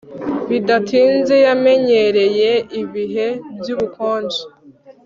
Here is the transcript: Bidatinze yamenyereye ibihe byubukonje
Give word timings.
Bidatinze 0.49 1.35
yamenyereye 1.45 2.51
ibihe 2.81 3.27
byubukonje 3.57 4.41